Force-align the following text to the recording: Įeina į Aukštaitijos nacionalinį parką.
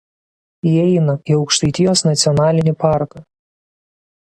Įeina 0.69 1.15
į 1.33 1.35
Aukštaitijos 1.35 2.03
nacionalinį 2.09 2.77
parką. 2.87 3.25